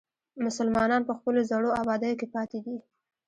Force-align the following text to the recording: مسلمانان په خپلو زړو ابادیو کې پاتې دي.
مسلمانان 0.45 1.01
په 1.05 1.13
خپلو 1.17 1.39
زړو 1.49 1.69
ابادیو 1.81 2.19
کې 2.19 2.27
پاتې 2.35 2.59
دي. 2.65 2.77